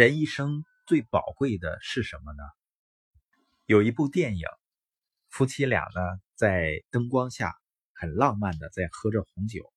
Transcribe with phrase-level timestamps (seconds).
[0.00, 2.42] 人一生最宝贵的是什么呢？
[3.66, 4.46] 有一部电影，
[5.28, 6.00] 夫妻俩呢
[6.36, 7.54] 在灯光下
[7.92, 9.70] 很浪漫的在喝着红酒，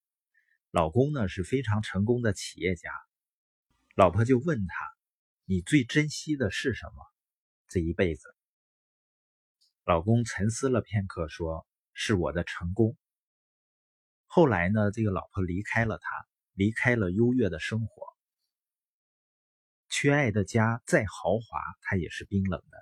[0.71, 2.89] 老公呢是非常成功的企业家，
[3.95, 4.73] 老婆就问他
[5.43, 7.05] ：“你最珍惜的是什么？
[7.67, 8.33] 这一辈子？”
[9.83, 12.95] 老公沉思了片刻，说：“是我的成功。”
[14.27, 18.12] 后来呢，这个老婆离开了他，离开了优越的生活。
[19.95, 22.77] 缺爱的家再豪华，它也是冰冷的。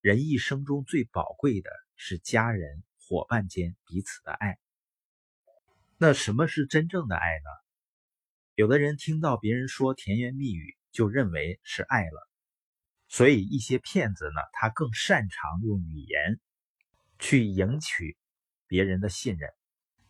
[0.00, 4.58] 人一生中最宝贵的是家人、伙伴间彼此的爱。
[5.96, 7.50] 那什么是真正的爱呢？
[8.56, 12.28] 有的人听到别人说甜言蜜语，就认为是爱了。
[13.06, 16.40] 所以一些骗子呢，他更擅长用语言
[17.20, 18.18] 去赢取
[18.66, 19.48] 别人的信任。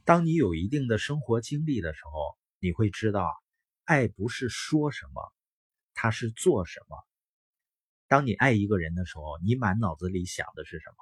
[0.07, 3.31] 当你有一定的生活经历的时候，你会知道，
[3.85, 5.31] 爱不是说什么。
[6.01, 6.97] 他是做什么？
[8.07, 10.97] 当你爱一个人的时候，你满脑子里想的是什么？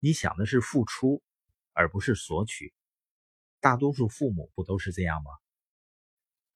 [0.00, 1.22] 你想的是付出，
[1.72, 2.74] 而不是索取。
[3.58, 5.30] 大多数父母不都是这样吗？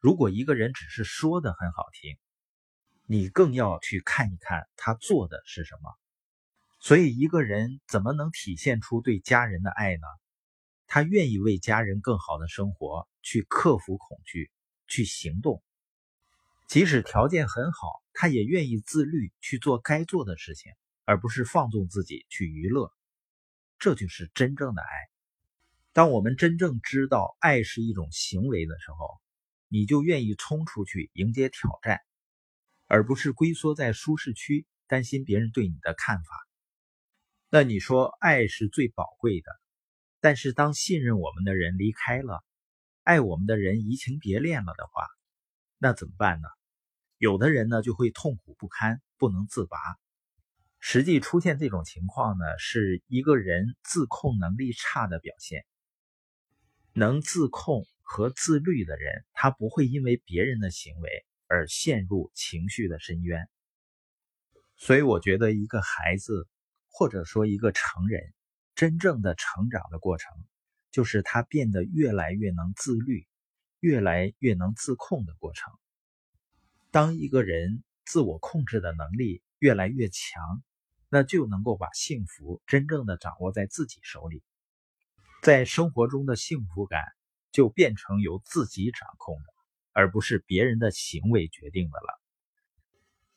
[0.00, 2.18] 如果一个人只是说的很好听，
[3.06, 5.94] 你更要去看一看他做的是什么。
[6.78, 10.06] 所以，一个人怎么能体现出对家人的爱呢？
[10.86, 14.50] 他愿意为家人更好的生活，去克服恐惧，
[14.88, 15.62] 去行动。
[16.72, 20.72] 即使条件很好，他也愿意自律去做该做的事情，
[21.04, 22.90] 而不是放纵自己去娱乐。
[23.78, 24.88] 这就是真正的爱。
[25.92, 29.20] 当我们真正知道爱是一种行为的时候，
[29.68, 32.00] 你就愿意冲出去迎接挑战，
[32.86, 36.30] 而不是龟缩在舒适区，担心别人对你的看法。
[37.50, 39.52] 那你说爱是最宝贵的，
[40.20, 42.42] 但是当信任我们的人离开了，
[43.02, 45.06] 爱我们的人移情别恋了的话，
[45.76, 46.48] 那怎么办呢？
[47.22, 49.78] 有的人呢就会痛苦不堪，不能自拔。
[50.80, 55.64] 实际出现这种情况呢，是一个人自控能力差的表现。
[56.92, 63.48] 能自控和自律的人，他不会因为别人的行为而陷入情绪的深渊。
[64.74, 66.48] 所以，我觉得一个孩子，
[66.90, 68.34] 或者说一个成人，
[68.74, 70.28] 真正的成长的过程，
[70.90, 73.28] 就是他变得越来越能自律，
[73.78, 75.72] 越来越能自控的过程。
[76.92, 80.62] 当一个人自我控制的能力越来越强，
[81.08, 84.42] 那就能够把幸福真正的掌握在自己手里，
[85.42, 87.02] 在生活中的幸福感
[87.50, 89.44] 就变成由自己掌控的，
[89.92, 92.20] 而不是别人的行为决定的了。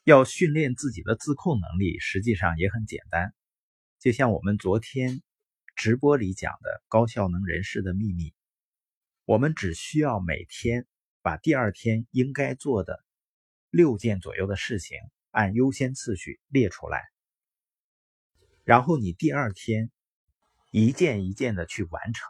[0.03, 3.33] 要训练自己的自控能力，实际上也很简单，
[4.01, 5.23] 就像我们昨天
[5.77, 8.33] 直播里讲的高效能人士的秘密，
[9.23, 10.85] 我们只需要每天
[11.21, 13.04] 把第二天应该做的。
[13.75, 14.97] 六件左右的事情
[15.31, 17.03] 按优先次序列出来，
[18.63, 19.91] 然后你第二天
[20.72, 22.30] 一件一件的去完成。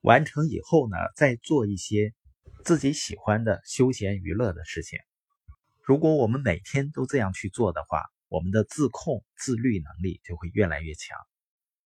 [0.00, 2.14] 完成以后呢，再做一些
[2.64, 4.98] 自己喜欢的休闲娱乐的事情。
[5.82, 11.18] 如果我们每天都这样去做的话，我们的自控自律能力就会越来越强。